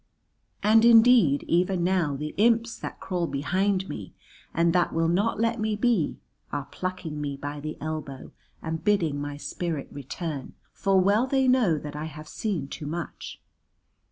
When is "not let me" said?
5.07-5.75